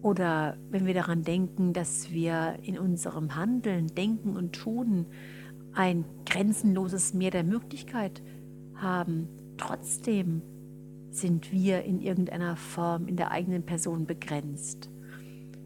oder 0.05 0.59
wenn 0.69 0.85
wir 0.85 0.93
daran 0.93 1.23
denken, 1.23 1.73
dass 1.73 2.11
wir 2.11 2.59
in 2.63 2.79
unserem 2.79 3.37
Handeln, 3.37 3.87
Denken 3.87 4.37
und 4.37 4.53
Tun 4.53 5.07
ein 5.73 6.05
grenzenloses 6.27 7.15
Meer 7.15 7.31
der 7.31 7.43
Möglichkeit 7.43 8.23
haben, 8.75 9.29
trotzdem 9.57 10.43
sind 11.09 11.53
wir 11.53 11.85
in 11.85 12.03
irgendeiner 12.03 12.57
Form 12.57 13.07
in 13.07 13.17
der 13.17 13.31
eigenen 13.31 13.65
Person 13.65 14.05
begrenzt. 14.05 14.91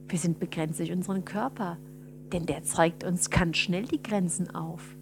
Wir 0.06 0.18
sind 0.20 0.38
begrenzt 0.38 0.78
durch 0.78 0.92
unseren 0.92 1.24
Körper, 1.24 1.76
denn 2.32 2.46
der 2.46 2.62
zeigt 2.62 3.02
uns 3.02 3.30
ganz 3.30 3.56
schnell 3.56 3.86
die 3.86 4.02
Grenzen 4.02 4.54
auf. 4.54 4.97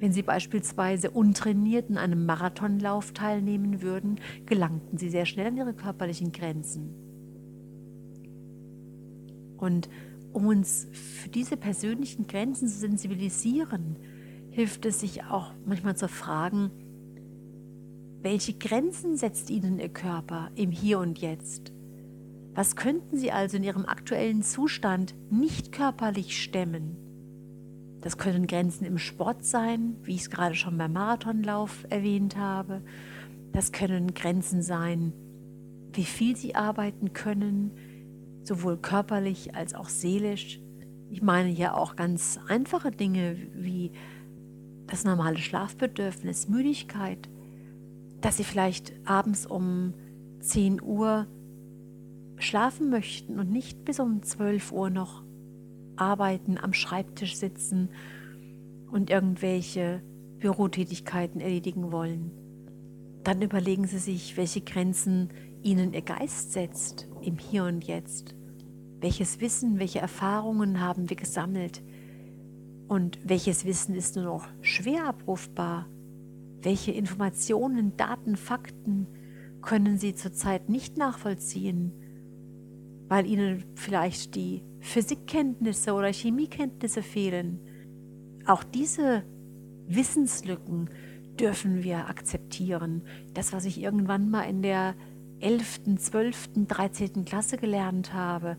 Wenn 0.00 0.12
Sie 0.12 0.22
beispielsweise 0.22 1.10
untrainiert 1.10 1.90
in 1.90 1.98
einem 1.98 2.24
Marathonlauf 2.24 3.12
teilnehmen 3.12 3.82
würden, 3.82 4.18
gelangten 4.46 4.96
Sie 4.96 5.10
sehr 5.10 5.26
schnell 5.26 5.48
an 5.48 5.58
Ihre 5.58 5.74
körperlichen 5.74 6.32
Grenzen. 6.32 6.94
Und 9.58 9.90
um 10.32 10.46
uns 10.46 10.88
für 10.92 11.28
diese 11.28 11.58
persönlichen 11.58 12.26
Grenzen 12.26 12.66
zu 12.66 12.78
sensibilisieren, 12.78 13.98
hilft 14.48 14.86
es 14.86 15.00
sich 15.00 15.24
auch 15.24 15.52
manchmal 15.66 15.96
zu 15.96 16.08
fragen, 16.08 16.70
welche 18.22 18.54
Grenzen 18.54 19.18
setzt 19.18 19.50
Ihnen 19.50 19.78
Ihr 19.78 19.90
Körper 19.90 20.50
im 20.54 20.70
Hier 20.70 20.98
und 20.98 21.18
Jetzt? 21.18 21.74
Was 22.54 22.74
könnten 22.74 23.18
Sie 23.18 23.32
also 23.32 23.58
in 23.58 23.64
Ihrem 23.64 23.84
aktuellen 23.84 24.42
Zustand 24.42 25.14
nicht 25.30 25.72
körperlich 25.72 26.42
stemmen? 26.42 27.09
Das 28.00 28.16
können 28.16 28.46
Grenzen 28.46 28.84
im 28.84 28.98
Sport 28.98 29.44
sein, 29.44 29.96
wie 30.04 30.14
ich 30.14 30.22
es 30.22 30.30
gerade 30.30 30.54
schon 30.54 30.78
beim 30.78 30.92
Marathonlauf 30.92 31.84
erwähnt 31.90 32.36
habe. 32.36 32.82
Das 33.52 33.72
können 33.72 34.14
Grenzen 34.14 34.62
sein, 34.62 35.12
wie 35.92 36.04
viel 36.04 36.36
Sie 36.36 36.54
arbeiten 36.54 37.12
können, 37.12 37.72
sowohl 38.42 38.78
körperlich 38.78 39.54
als 39.54 39.74
auch 39.74 39.88
seelisch. 39.88 40.60
Ich 41.10 41.20
meine 41.20 41.50
ja 41.50 41.74
auch 41.74 41.96
ganz 41.96 42.38
einfache 42.48 42.90
Dinge 42.90 43.36
wie 43.54 43.92
das 44.86 45.04
normale 45.04 45.38
Schlafbedürfnis, 45.38 46.48
Müdigkeit, 46.48 47.28
dass 48.20 48.38
Sie 48.38 48.44
vielleicht 48.44 48.92
abends 49.04 49.46
um 49.46 49.94
10 50.40 50.80
Uhr 50.80 51.26
schlafen 52.38 52.88
möchten 52.88 53.38
und 53.38 53.50
nicht 53.50 53.84
bis 53.84 54.00
um 54.00 54.22
12 54.22 54.72
Uhr 54.72 54.90
noch 54.90 55.22
arbeiten, 55.96 56.58
am 56.58 56.72
Schreibtisch 56.72 57.36
sitzen 57.36 57.90
und 58.90 59.10
irgendwelche 59.10 60.02
Bürotätigkeiten 60.38 61.40
erledigen 61.40 61.92
wollen. 61.92 62.30
Dann 63.24 63.42
überlegen 63.42 63.86
Sie 63.86 63.98
sich, 63.98 64.36
welche 64.36 64.62
Grenzen 64.62 65.28
Ihnen 65.62 65.92
Ihr 65.92 66.02
Geist 66.02 66.52
setzt 66.52 67.08
im 67.22 67.38
Hier 67.38 67.64
und 67.64 67.84
Jetzt. 67.84 68.34
Welches 69.00 69.40
Wissen, 69.40 69.78
welche 69.78 69.98
Erfahrungen 69.98 70.80
haben 70.80 71.08
wir 71.10 71.16
gesammelt, 71.16 71.82
Und 72.90 73.20
welches 73.22 73.64
Wissen 73.64 73.94
ist 73.94 74.16
nur 74.16 74.24
noch 74.24 74.48
schwer 74.62 75.06
abrufbar? 75.06 75.86
Welche 76.60 76.90
Informationen, 76.90 77.96
Daten, 77.96 78.34
Fakten 78.34 79.06
können 79.62 79.96
Sie 79.96 80.12
zurzeit 80.12 80.68
nicht 80.68 80.96
nachvollziehen, 80.96 81.92
weil 83.06 83.26
Ihnen 83.26 83.62
vielleicht 83.76 84.34
die 84.34 84.64
Physikkenntnisse 84.80 85.92
oder 85.92 86.12
Chemiekenntnisse 86.12 87.02
fehlen? 87.02 87.60
Auch 88.46 88.64
diese 88.64 89.24
Wissenslücken 89.86 90.90
dürfen 91.38 91.82
wir 91.82 92.08
akzeptieren. 92.08 93.02
Das, 93.34 93.52
was 93.52 93.64
ich 93.64 93.80
irgendwann 93.80 94.30
mal 94.30 94.42
in 94.42 94.62
der 94.62 94.94
11., 95.40 95.96
12., 95.96 96.50
13. 96.68 97.24
Klasse 97.24 97.56
gelernt 97.56 98.12
habe 98.12 98.56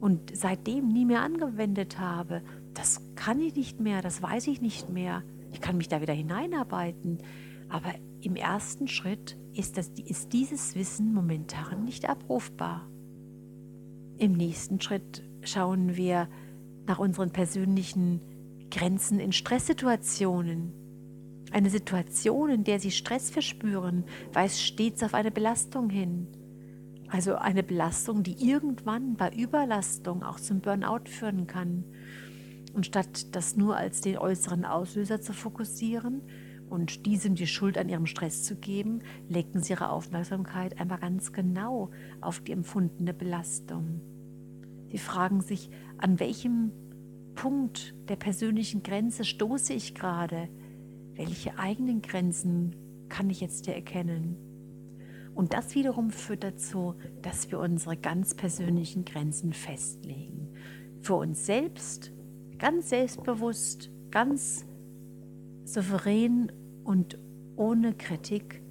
und 0.00 0.36
seitdem 0.36 0.88
nie 0.88 1.06
mehr 1.06 1.22
angewendet 1.22 1.98
habe, 1.98 2.42
das 2.74 3.00
kann 3.14 3.40
ich 3.40 3.54
nicht 3.54 3.80
mehr, 3.80 4.02
das 4.02 4.20
weiß 4.20 4.48
ich 4.48 4.60
nicht 4.60 4.90
mehr. 4.90 5.22
Ich 5.52 5.60
kann 5.60 5.76
mich 5.76 5.88
da 5.88 6.00
wieder 6.00 6.12
hineinarbeiten. 6.12 7.18
Aber 7.68 7.94
im 8.20 8.36
ersten 8.36 8.88
Schritt 8.88 9.38
ist, 9.54 9.78
das, 9.78 9.88
ist 9.88 10.32
dieses 10.32 10.74
Wissen 10.74 11.14
momentan 11.14 11.84
nicht 11.84 12.08
abrufbar. 12.08 12.88
Im 14.18 14.32
nächsten 14.32 14.80
Schritt 14.80 15.22
schauen 15.44 15.96
wir 15.96 16.28
nach 16.86 16.98
unseren 16.98 17.30
persönlichen 17.30 18.20
Grenzen 18.70 19.20
in 19.20 19.32
Stresssituationen. 19.32 20.72
Eine 21.52 21.70
Situation, 21.70 22.50
in 22.50 22.64
der 22.64 22.80
Sie 22.80 22.90
Stress 22.90 23.30
verspüren, 23.30 24.04
weist 24.32 24.60
stets 24.60 25.02
auf 25.02 25.14
eine 25.14 25.30
Belastung 25.30 25.88
hin. 25.88 26.26
Also 27.08 27.36
eine 27.36 27.62
Belastung, 27.62 28.24
die 28.24 28.48
irgendwann 28.48 29.16
bei 29.16 29.30
Überlastung 29.30 30.24
auch 30.24 30.40
zum 30.40 30.60
Burnout 30.60 31.08
führen 31.08 31.46
kann. 31.46 31.84
Und 32.72 32.86
statt 32.86 33.36
das 33.36 33.56
nur 33.56 33.76
als 33.76 34.00
den 34.00 34.18
äußeren 34.18 34.64
Auslöser 34.64 35.20
zu 35.20 35.32
fokussieren 35.32 36.22
und 36.68 37.06
diesem 37.06 37.36
die 37.36 37.46
Schuld 37.46 37.78
an 37.78 37.88
ihrem 37.88 38.06
Stress 38.06 38.42
zu 38.42 38.56
geben, 38.56 39.00
lenken 39.28 39.62
sie 39.62 39.74
ihre 39.74 39.90
Aufmerksamkeit 39.90 40.80
einmal 40.80 40.98
ganz 40.98 41.32
genau 41.32 41.90
auf 42.20 42.40
die 42.40 42.50
empfundene 42.50 43.14
Belastung. 43.14 44.00
Sie 44.94 44.98
fragen 44.98 45.40
sich, 45.40 45.70
an 45.98 46.20
welchem 46.20 46.70
Punkt 47.34 47.96
der 48.08 48.14
persönlichen 48.14 48.84
Grenze 48.84 49.24
stoße 49.24 49.72
ich 49.72 49.96
gerade? 49.96 50.48
Welche 51.14 51.58
eigenen 51.58 52.00
Grenzen 52.00 52.76
kann 53.08 53.28
ich 53.28 53.40
jetzt 53.40 53.64
hier 53.64 53.74
erkennen? 53.74 54.36
Und 55.34 55.52
das 55.52 55.74
wiederum 55.74 56.10
führt 56.10 56.44
dazu, 56.44 56.94
dass 57.22 57.50
wir 57.50 57.58
unsere 57.58 57.96
ganz 57.96 58.36
persönlichen 58.36 59.04
Grenzen 59.04 59.52
festlegen. 59.52 60.52
Für 61.00 61.14
uns 61.16 61.44
selbst 61.44 62.12
ganz 62.58 62.90
selbstbewusst, 62.90 63.90
ganz 64.12 64.64
souverän 65.64 66.52
und 66.84 67.18
ohne 67.56 67.94
Kritik 67.94 68.62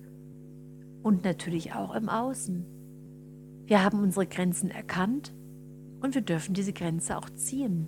und 1.01 1.25
natürlich 1.25 1.73
auch 1.73 1.93
im 1.93 2.07
Außen. 2.07 2.65
Wir 3.65 3.83
haben 3.83 3.99
unsere 3.99 4.25
Grenzen 4.25 4.71
erkannt 4.71 5.33
und 6.03 6.15
wir 6.15 6.21
dürfen 6.21 6.53
diese 6.53 6.73
Grenze 6.73 7.17
auch 7.17 7.29
ziehen. 7.29 7.87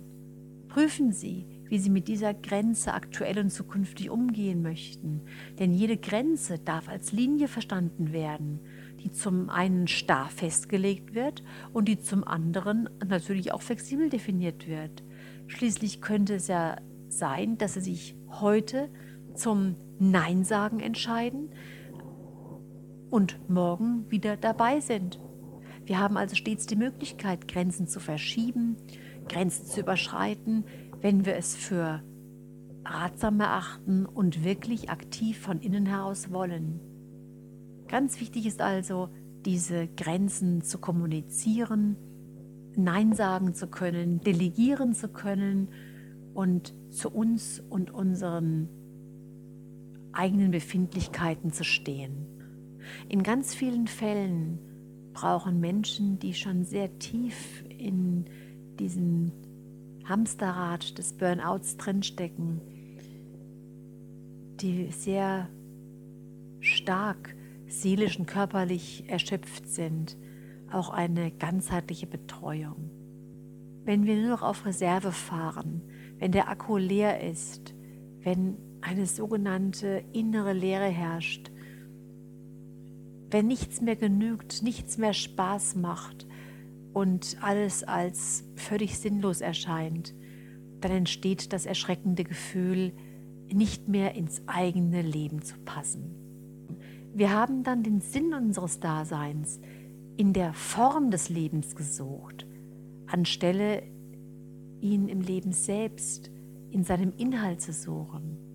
Prüfen 0.68 1.12
Sie, 1.12 1.46
wie 1.68 1.78
Sie 1.78 1.90
mit 1.90 2.08
dieser 2.08 2.32
Grenze 2.34 2.94
aktuell 2.94 3.38
und 3.38 3.50
zukünftig 3.50 4.10
umgehen 4.10 4.62
möchten. 4.62 5.22
Denn 5.58 5.72
jede 5.72 5.98
Grenze 5.98 6.58
darf 6.58 6.88
als 6.88 7.12
Linie 7.12 7.46
verstanden 7.46 8.12
werden, 8.12 8.60
die 9.00 9.12
zum 9.12 9.50
einen 9.50 9.86
starr 9.86 10.28
festgelegt 10.30 11.14
wird 11.14 11.42
und 11.72 11.88
die 11.88 11.98
zum 11.98 12.24
anderen 12.24 12.88
natürlich 13.06 13.52
auch 13.52 13.62
flexibel 13.62 14.08
definiert 14.08 14.66
wird. 14.66 15.04
Schließlich 15.46 16.00
könnte 16.00 16.36
es 16.36 16.48
ja 16.48 16.78
sein, 17.08 17.58
dass 17.58 17.74
sie 17.74 17.80
sich 17.80 18.16
heute 18.40 18.88
zum 19.34 19.76
Nein 19.98 20.44
sagen 20.44 20.80
entscheiden 20.80 21.50
und 23.10 23.38
morgen 23.48 24.10
wieder 24.10 24.36
dabei 24.36 24.80
sind. 24.80 25.20
Wir 25.86 26.00
haben 26.00 26.16
also 26.16 26.34
stets 26.34 26.66
die 26.66 26.74
Möglichkeit, 26.74 27.46
Grenzen 27.46 27.86
zu 27.86 28.00
verschieben, 28.00 28.76
Grenzen 29.28 29.66
zu 29.66 29.80
überschreiten, 29.80 30.64
wenn 31.00 31.24
wir 31.24 31.36
es 31.36 31.54
für 31.54 32.02
ratsam 32.84 33.38
erachten 33.40 34.04
und 34.04 34.44
wirklich 34.44 34.90
aktiv 34.90 35.38
von 35.38 35.60
innen 35.60 35.86
heraus 35.86 36.32
wollen. 36.32 36.80
Ganz 37.86 38.20
wichtig 38.20 38.46
ist 38.46 38.60
also, 38.60 39.10
diese 39.44 39.86
Grenzen 39.86 40.62
zu 40.62 40.78
kommunizieren, 40.78 41.96
Nein 42.74 43.12
sagen 43.12 43.54
zu 43.54 43.68
können, 43.68 44.20
delegieren 44.20 44.92
zu 44.92 45.08
können 45.08 45.68
und 46.34 46.74
zu 46.90 47.10
uns 47.10 47.60
und 47.60 47.92
unseren 47.92 48.68
eigenen 50.12 50.50
Befindlichkeiten 50.50 51.52
zu 51.52 51.62
stehen. 51.62 52.26
In 53.08 53.22
ganz 53.22 53.54
vielen 53.54 53.86
Fällen 53.86 54.58
brauchen 55.16 55.60
Menschen, 55.60 56.18
die 56.18 56.34
schon 56.34 56.66
sehr 56.66 56.98
tief 56.98 57.64
in 57.70 58.26
diesem 58.78 59.32
Hamsterrad 60.04 60.98
des 60.98 61.14
Burnouts 61.14 61.78
drinstecken, 61.78 62.60
die 64.60 64.90
sehr 64.90 65.48
stark 66.60 67.34
seelisch 67.66 68.18
und 68.18 68.26
körperlich 68.26 69.04
erschöpft 69.08 69.66
sind, 69.66 70.18
auch 70.70 70.90
eine 70.90 71.30
ganzheitliche 71.30 72.06
Betreuung. 72.06 72.90
Wenn 73.84 74.04
wir 74.04 74.16
nur 74.16 74.28
noch 74.28 74.42
auf 74.42 74.66
Reserve 74.66 75.12
fahren, 75.12 75.80
wenn 76.18 76.32
der 76.32 76.50
Akku 76.50 76.76
leer 76.76 77.22
ist, 77.26 77.74
wenn 78.20 78.58
eine 78.82 79.06
sogenannte 79.06 80.04
innere 80.12 80.52
Leere 80.52 80.88
herrscht, 80.88 81.50
wenn 83.30 83.46
nichts 83.46 83.80
mehr 83.80 83.96
genügt, 83.96 84.62
nichts 84.62 84.98
mehr 84.98 85.12
Spaß 85.12 85.76
macht 85.76 86.26
und 86.92 87.36
alles 87.40 87.84
als 87.84 88.44
völlig 88.54 88.98
sinnlos 88.98 89.40
erscheint, 89.40 90.14
dann 90.80 90.92
entsteht 90.92 91.52
das 91.52 91.66
erschreckende 91.66 92.24
Gefühl, 92.24 92.92
nicht 93.52 93.88
mehr 93.88 94.14
ins 94.14 94.42
eigene 94.46 95.02
Leben 95.02 95.42
zu 95.42 95.56
passen. 95.64 96.14
Wir 97.14 97.32
haben 97.32 97.62
dann 97.62 97.82
den 97.82 98.00
Sinn 98.00 98.34
unseres 98.34 98.80
Daseins, 98.80 99.60
in 100.16 100.32
der 100.32 100.52
Form 100.54 101.10
des 101.10 101.28
Lebens 101.28 101.76
gesucht, 101.76 102.46
anstelle 103.06 103.82
ihn 104.80 105.08
im 105.08 105.20
Leben 105.20 105.52
selbst, 105.52 106.30
in 106.70 106.84
seinem 106.84 107.12
Inhalt 107.16 107.60
zu 107.60 107.72
suchen. 107.72 108.45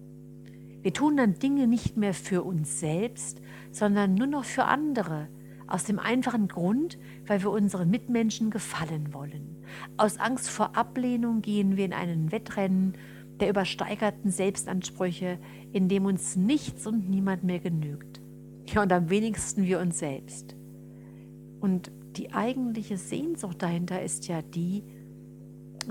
Wir 0.81 0.93
tun 0.93 1.17
dann 1.17 1.37
Dinge 1.37 1.67
nicht 1.67 1.97
mehr 1.97 2.13
für 2.13 2.43
uns 2.43 2.79
selbst, 2.79 3.41
sondern 3.71 4.15
nur 4.15 4.27
noch 4.27 4.45
für 4.45 4.65
andere, 4.65 5.27
aus 5.67 5.83
dem 5.83 5.99
einfachen 5.99 6.47
Grund, 6.47 6.97
weil 7.27 7.41
wir 7.43 7.51
unseren 7.51 7.89
Mitmenschen 7.89 8.49
gefallen 8.49 9.13
wollen. 9.13 9.63
Aus 9.97 10.17
Angst 10.17 10.49
vor 10.49 10.75
Ablehnung 10.75 11.41
gehen 11.41 11.77
wir 11.77 11.85
in 11.85 11.93
einen 11.93 12.31
Wettrennen 12.31 12.97
der 13.39 13.49
übersteigerten 13.49 14.31
Selbstansprüche, 14.31 15.39
in 15.71 15.87
dem 15.87 16.05
uns 16.05 16.35
nichts 16.35 16.85
und 16.87 17.09
niemand 17.09 17.43
mehr 17.43 17.59
genügt. 17.59 18.21
Ja, 18.67 18.83
und 18.83 18.91
am 18.91 19.09
wenigsten 19.09 19.65
wir 19.65 19.79
uns 19.79 19.99
selbst. 19.99 20.55
Und 21.59 21.91
die 22.17 22.33
eigentliche 22.33 22.97
Sehnsucht 22.97 23.61
dahinter 23.61 24.01
ist 24.01 24.27
ja 24.27 24.41
die, 24.41 24.83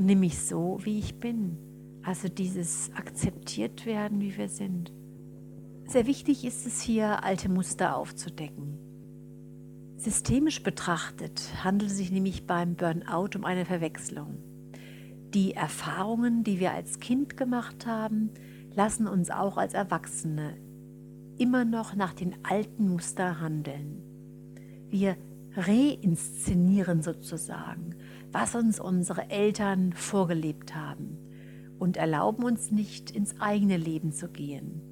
nimm 0.01 0.21
mich 0.21 0.39
so, 0.41 0.79
wie 0.83 0.99
ich 0.99 1.19
bin. 1.19 1.57
Also 2.03 2.29
dieses 2.29 2.91
akzeptiert 2.95 3.85
werden, 3.85 4.21
wie 4.21 4.37
wir 4.37 4.49
sind. 4.49 4.93
Sehr 5.87 6.07
wichtig 6.07 6.45
ist 6.45 6.67
es 6.67 6.81
hier, 6.81 7.25
alte 7.25 7.49
Muster 7.49 7.97
aufzudecken. 7.97 8.79
Systemisch 9.97 10.63
betrachtet 10.63 11.43
handelt 11.63 11.91
es 11.91 11.99
sich 11.99 12.11
nämlich 12.11 12.47
beim 12.47 12.75
Burnout 12.75 13.37
um 13.37 13.45
eine 13.45 13.67
Verwechslung. 13.67 14.39
Die 15.35 15.53
Erfahrungen, 15.53 16.43
die 16.43 16.59
wir 16.59 16.73
als 16.73 17.01
Kind 17.01 17.37
gemacht 17.37 17.87
haben, 17.87 18.31
lassen 18.75 19.07
uns 19.07 19.31
auch 19.31 19.59
als 19.59 19.75
Erwachsene 19.75 20.57
immer 21.39 21.65
noch 21.65 21.95
nach 21.95 22.15
den 22.15 22.37
alten 22.45 22.89
Mustern 22.89 23.41
handeln. 23.41 24.03
Wir 24.89 25.17
reinszenieren 25.55 27.03
sozusagen, 27.03 27.97
was 28.33 28.55
uns 28.55 28.81
unsere 28.81 29.29
Eltern 29.29 29.93
vorgelebt 29.93 30.75
haben 30.75 31.19
und 31.81 31.97
erlauben 31.97 32.45
uns 32.45 32.71
nicht 32.71 33.11
ins 33.11 33.41
eigene 33.41 33.77
Leben 33.77 34.13
zu 34.13 34.29
gehen. 34.29 34.83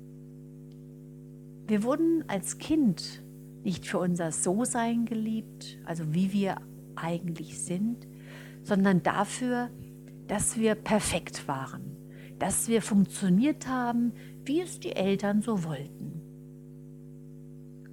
Wir 1.68 1.85
wurden 1.85 2.24
als 2.29 2.59
Kind 2.59 3.22
nicht 3.62 3.87
für 3.87 3.98
unser 3.98 4.33
So-Sein 4.33 5.05
geliebt, 5.05 5.79
also 5.85 6.14
wie 6.14 6.33
wir 6.33 6.57
eigentlich 6.96 7.61
sind, 7.61 8.09
sondern 8.62 9.03
dafür, 9.03 9.70
dass 10.27 10.57
wir 10.57 10.74
perfekt 10.74 11.46
waren, 11.46 11.96
dass 12.38 12.68
wir 12.68 12.81
funktioniert 12.81 13.68
haben, 13.68 14.12
wie 14.44 14.62
es 14.62 14.81
die 14.81 14.92
Eltern 14.92 15.42
so 15.42 15.64
wollten. 15.64 16.22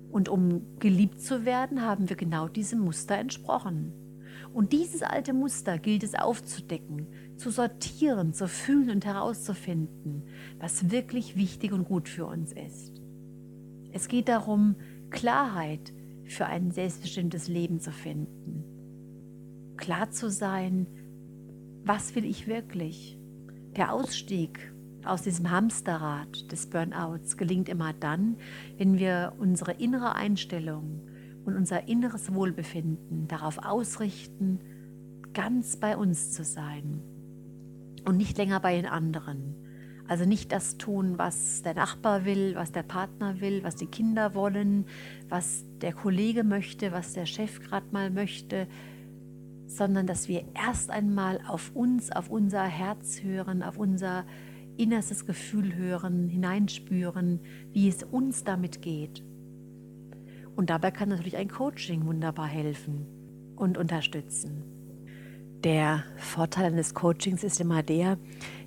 Und 0.10 0.30
um 0.30 0.62
geliebt 0.80 1.20
zu 1.20 1.44
werden, 1.44 1.82
haben 1.82 2.08
wir 2.08 2.16
genau 2.16 2.48
diesem 2.48 2.80
Muster 2.80 3.16
entsprochen. 3.18 3.92
Und 4.56 4.72
dieses 4.72 5.02
alte 5.04 5.34
Muster 5.34 5.78
gilt 5.78 6.02
es 6.02 6.16
aufzudecken, 6.16 7.08
zu 7.36 7.50
sortieren, 7.50 8.34
zu 8.34 8.48
fühlen 8.48 8.90
und 8.90 9.06
herauszufinden, 9.06 10.24
was 10.60 10.92
wirklich 10.92 11.36
wichtig 11.36 11.74
und 11.74 11.84
gut 11.84 12.08
für 12.08 12.26
uns 12.26 12.54
ist. 12.54 13.02
Es 13.92 14.08
geht 14.08 14.30
darum, 14.30 14.78
Klarheit 15.10 15.92
für 16.24 16.46
ein 16.46 16.72
selbstbestimmtes 16.72 17.50
Leben 17.50 17.82
zu 17.82 17.92
finden. 17.92 18.64
Klar 19.76 20.12
zu 20.12 20.32
sein, 20.32 20.88
was 21.84 22.16
will 22.16 22.24
ich 22.24 22.48
wirklich? 22.48 23.20
Der 23.76 23.92
Ausstieg 23.92 24.74
aus 25.04 25.24
diesem 25.24 25.52
Hamsterrad 25.52 26.50
des 26.50 26.68
Burnouts 26.68 27.36
gelingt 27.36 27.68
immer 27.68 27.92
dann, 27.92 28.38
wenn 28.78 29.00
wir 29.00 29.34
unsere 29.38 29.74
innere 29.74 30.16
Einstellung 30.16 31.02
und 31.46 31.56
unser 31.56 31.88
inneres 31.88 32.34
Wohlbefinden 32.34 33.28
darauf 33.28 33.60
ausrichten, 33.60 34.60
ganz 35.34 35.78
bei 35.78 35.96
uns 35.98 36.32
zu 36.32 36.44
sein 36.44 37.02
und 38.06 38.18
nicht 38.18 38.38
länger 38.38 38.60
bei 38.60 38.76
den 38.76 38.86
anderen. 38.86 39.56
Also 40.08 40.26
nicht 40.26 40.52
das 40.52 40.78
tun, 40.78 41.18
was 41.18 41.64
der 41.64 41.74
Nachbar 41.74 42.26
will, 42.26 42.54
was 42.56 42.72
der 42.72 42.84
Partner 42.84 43.42
will, 43.42 43.64
was 43.64 43.76
die 43.76 43.88
Kinder 43.88 44.36
wollen, 44.36 44.86
was 45.30 45.66
der 45.82 45.94
Kollege 45.94 46.44
möchte, 46.44 46.92
was 46.92 47.14
der 47.14 47.26
Chef 47.26 47.60
gerade 47.60 47.88
mal 47.92 48.12
möchte, 48.12 48.68
sondern 49.66 50.06
dass 50.06 50.28
wir 50.28 50.46
erst 50.54 50.92
einmal 50.92 51.42
auf 51.48 51.72
uns, 51.74 52.12
auf 52.12 52.30
unser 52.30 52.64
Herz 52.64 53.24
hören, 53.24 53.64
auf 53.64 53.78
unser 53.78 54.26
innerstes 54.78 55.26
Gefühl 55.26 55.76
hören, 55.76 56.30
hineinspüren, 56.30 57.40
wie 57.72 57.88
es 57.88 58.04
uns 58.04 58.44
damit 58.44 58.84
geht. 58.84 59.24
Und 60.56 60.70
dabei 60.70 60.92
kann 60.92 61.10
natürlich 61.10 61.38
ein 61.38 61.50
Coaching 61.50 62.06
wunderbar 62.06 62.48
helfen 62.48 63.06
und 63.56 63.78
unterstützen. 63.78 64.64
Der 65.64 66.04
Vorteil 66.18 66.66
eines 66.66 66.94
Coachings 66.94 67.44
ist 67.44 67.60
immer 67.60 67.84
der, 67.84 68.18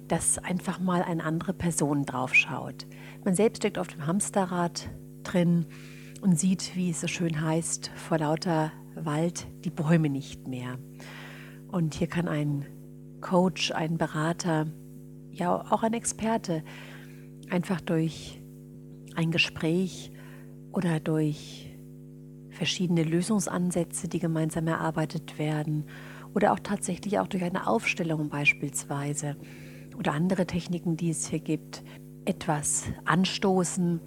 dass 0.09 0.39
einfach 0.39 0.81
mal 0.81 1.03
eine 1.03 1.23
andere 1.23 1.53
Person 1.53 2.05
draufschaut. 2.05 2.87
Man 3.25 3.35
selbst 3.35 3.59
steckt 3.59 3.79
auf 3.79 3.89
dem 3.89 4.07
Hamsterrad 4.07 4.91
drin 5.23 5.67
und 6.21 6.39
sieht, 6.39 6.75
wie 6.75 6.91
es 6.91 7.01
so 7.01 7.07
schön 7.07 7.41
heißt, 7.41 7.91
vor 7.95 8.19
lauter 8.19 8.73
Wald 8.95 9.47
die 9.65 9.71
Bäume 9.71 10.09
nicht 10.09 10.49
mehr. 10.49 10.79
Und 11.69 11.95
hier 11.95 12.09
kann 12.09 12.27
ein 12.27 12.67
Coach, 13.21 13.71
ein 13.73 13.99
Berater, 13.99 14.67
ja 15.31 15.55
auch 15.71 15.83
ein 15.83 15.93
Experte 15.93 16.65
einfach 17.51 17.81
durch 17.81 18.41
ein 19.15 19.31
Gespräch 19.31 20.11
oder 20.73 21.01
durch 21.01 21.68
verschiedene 22.59 23.05
Lösungsansätze, 23.05 24.09
die 24.09 24.19
gemeinsam 24.19 24.67
erarbeitet 24.67 25.39
werden 25.39 25.85
oder 26.35 26.53
auch 26.53 26.59
tatsächlich 26.59 27.21
auch 27.21 27.29
durch 27.29 27.45
eine 27.45 27.69
Aufstellung 27.69 28.29
beispielsweise 28.29 29.37
oder 29.97 30.13
andere 30.13 30.45
Techniken, 30.45 30.97
die 30.97 31.11
es 31.11 31.29
hier 31.29 31.39
gibt, 31.39 31.85
etwas 32.25 32.85
anstoßen, 33.05 34.01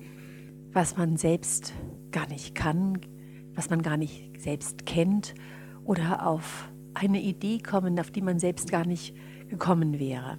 was 0.74 0.98
man 0.98 1.16
selbst 1.16 1.74
gar 2.12 2.28
nicht 2.28 2.54
kann, 2.54 3.00
was 3.56 3.70
man 3.70 3.82
gar 3.82 3.98
nicht 3.98 4.42
selbst 4.42 4.86
kennt 4.86 5.34
oder 5.86 6.28
auf 6.28 6.70
eine 6.94 7.22
Idee 7.22 7.60
kommen, 7.60 7.98
auf 8.00 8.12
die 8.12 8.22
man 8.22 8.38
selbst 8.38 8.70
gar 8.70 8.86
nicht 8.86 9.16
gekommen 9.48 9.98
wäre. 9.98 10.38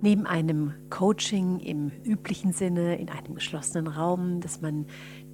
Neben 0.00 0.26
einem 0.26 0.72
Coaching 0.88 1.58
im 1.58 1.90
üblichen 2.04 2.52
Sinne, 2.52 2.96
in 2.96 3.08
einem 3.08 3.34
geschlossenen 3.34 3.88
Raum, 3.88 4.40
dass 4.40 4.60
man 4.60 4.86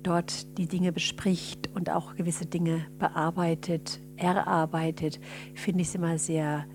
dort 0.07 0.59
die 0.59 0.69
Dinge 0.69 0.93
bespricht 0.93 1.71
und 1.75 1.91
auch 1.91 2.15
gewisse 2.15 2.47
Dinge 2.47 2.87
bearbeitet, 2.99 4.01
erarbeitet, 4.17 5.19
finde 5.55 5.83
ich 5.83 5.89
es 5.89 5.95
immer 5.95 6.19
sehr 6.19 6.67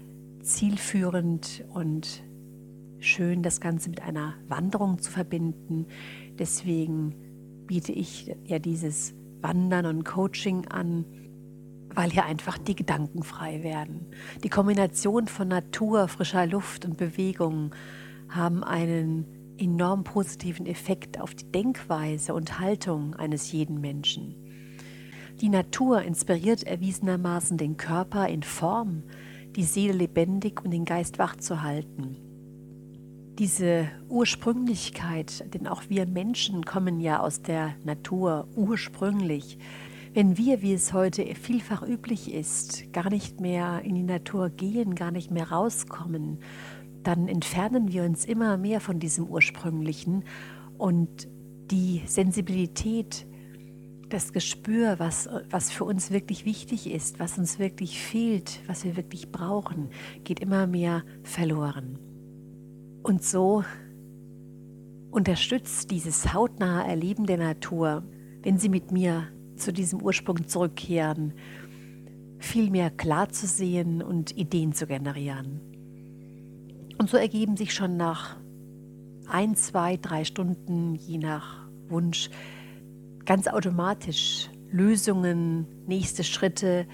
zielführend 0.42 1.64
und 1.74 2.24
schön, 3.00 3.44
das 3.44 3.62
Ganze 3.62 3.90
mit 3.90 4.02
einer 4.02 4.34
Wanderung 4.48 5.00
zu 5.00 5.12
verbinden. 5.12 5.88
Deswegen 6.38 7.16
biete 7.66 7.92
ich 7.92 8.36
ja 8.46 8.60
dieses 8.60 9.14
Wandern 9.42 9.86
und 9.86 10.04
Coaching 10.04 10.68
an, 10.68 11.06
weil 11.94 12.12
hier 12.12 12.26
einfach 12.26 12.58
die 12.58 12.76
Gedanken 12.76 13.24
frei 13.24 13.64
werden. 13.64 14.08
Die 14.44 14.50
Kombination 14.50 15.28
von 15.28 15.48
Natur, 15.48 16.08
frischer 16.08 16.46
Luft 16.46 16.86
und 16.86 16.98
Bewegung 16.98 17.74
haben 18.30 18.64
einen 18.64 19.26
enorm 19.60 20.04
positiven 20.04 20.66
Effekt 20.66 21.20
auf 21.20 21.36
die 21.36 21.52
Denkweise 21.52 22.34
und 22.34 22.60
Haltung 22.60 23.16
eines 23.16 23.52
jeden 23.52 23.82
Menschen. 23.82 24.36
Die 25.42 25.50
Natur 25.50 26.02
inspiriert 26.02 26.64
erwiesenermaßen 26.64 27.58
den 27.58 27.78
Körper 27.78 28.28
in 28.28 28.44
Form, 28.44 29.04
die 29.56 29.64
Seele 29.64 29.94
lebendig 29.94 30.64
und 30.64 30.72
den 30.72 30.86
Geist 30.86 31.18
wach 31.20 31.38
zu 31.38 31.62
halten. 31.62 32.18
Diese 33.40 33.88
Ursprünglichkeit, 34.10 35.54
denn 35.54 35.66
auch 35.66 35.84
wir 35.88 36.06
Menschen 36.06 36.66
kommen 36.66 37.00
ja 37.00 37.22
aus 37.22 37.42
der 37.42 37.74
Natur 37.86 38.50
ursprünglich, 38.56 39.58
wenn 40.14 40.38
wir, 40.38 40.62
wie 40.62 40.74
es 40.74 40.92
heute 40.92 41.24
vielfach 41.36 41.84
üblich 41.84 42.34
ist, 42.34 42.92
gar 42.92 43.10
nicht 43.10 43.40
mehr 43.40 43.82
in 43.84 43.96
die 43.96 44.04
Natur 44.04 44.50
gehen, 44.50 44.96
gar 44.96 45.12
nicht 45.12 45.32
mehr 45.32 45.52
rauskommen, 45.52 46.40
dann 47.04 47.28
entfernen 47.28 47.92
wir 47.92 48.04
uns 48.04 48.26
immer 48.26 48.58
mehr 48.58 48.82
von 48.82 49.00
diesem 49.00 49.28
Ursprünglichen 49.28 50.24
und 50.78 51.28
die 51.72 52.02
Sensibilität, 52.06 53.26
das 54.10 54.34
Gespür, 54.34 54.98
was, 54.98 55.30
was 55.50 55.72
für 55.72 55.84
uns 55.84 56.10
wirklich 56.10 56.46
wichtig 56.46 56.90
ist, 56.92 57.20
was 57.20 57.38
uns 57.38 57.60
wirklich 57.60 58.02
fehlt, 58.02 58.62
was 58.68 58.84
wir 58.84 58.98
wirklich 58.98 59.32
brauchen, 59.32 59.90
geht 60.24 60.40
immer 60.40 60.66
mehr 60.66 61.04
verloren. 61.24 62.00
Und 63.04 63.24
so 63.24 63.64
unterstützt 65.12 65.92
dieses 65.92 66.34
hautnahe 66.34 66.88
Erleben 66.88 67.26
der 67.26 67.38
Natur, 67.38 68.04
wenn 68.42 68.58
Sie 68.58 68.70
mit 68.70 68.92
mir 68.92 69.28
zu 69.56 69.72
diesem 69.72 70.02
Ursprung 70.02 70.48
zurückkehren, 70.48 71.34
viel 72.40 72.72
mehr 72.72 72.90
klar 72.90 73.30
zu 73.30 73.46
sehen 73.48 74.02
und 74.02 74.36
Ideen 74.38 74.74
zu 74.74 74.88
generieren. 74.88 75.69
Und 77.00 77.10
so 77.10 77.18
ergeben 77.18 77.58
sich 77.58 77.74
schon 77.74 77.98
nach 77.98 78.36
ein, 79.28 79.56
zwei, 79.56 79.98
drei 79.98 80.26
Stunden, 80.26 80.96
je 80.96 81.18
nach 81.18 81.68
Wunsch, 81.88 82.30
ganz 83.26 83.48
automatisch 83.48 84.50
Lösungen, 84.70 85.66
nächste 85.88 86.24
Schritte, 86.24 86.86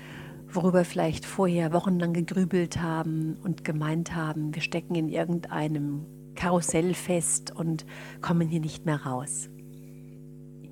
worüber 0.48 0.86
vielleicht 0.86 1.26
vorher 1.26 1.74
wochenlang 1.74 2.14
gegrübelt 2.14 2.82
haben 2.82 3.38
und 3.44 3.64
gemeint 3.64 4.16
haben, 4.16 4.54
wir 4.54 4.62
stecken 4.62 4.96
in 4.96 5.10
irgendeinem 5.10 6.06
Karussell 6.36 6.94
fest 6.94 7.52
und 7.56 7.86
kommen 8.22 8.48
hier 8.48 8.60
nicht 8.60 8.86
mehr 8.86 9.02
raus. 9.02 9.50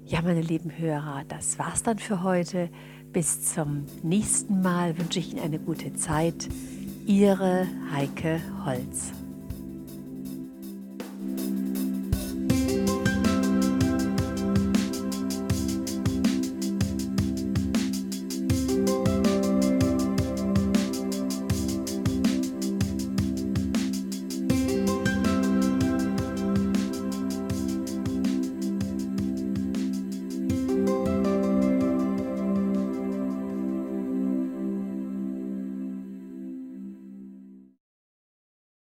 Ja, 0.06 0.22
meine 0.22 0.42
lieben 0.42 0.78
Hörer, 0.78 1.24
das 1.28 1.58
war's 1.58 1.82
dann 1.82 1.98
für 1.98 2.24
heute. 2.24 2.70
Bis 3.14 3.54
zum 3.54 3.86
nächsten 4.04 4.62
Mal 4.62 4.98
wünsche 4.98 5.20
ich 5.20 5.32
Ihnen 5.32 5.42
eine 5.42 5.60
gute 5.60 5.94
Zeit. 5.96 6.50
Ihre 7.06 7.68
Heike 7.92 8.40
Holz. 8.66 9.23